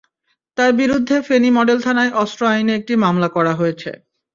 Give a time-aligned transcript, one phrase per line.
[0.57, 3.89] তাঁর বিরুদ্ধে ফেনী মডেল থানায় অস্ত্র আইনে একটি মামলা করা হয়েছে।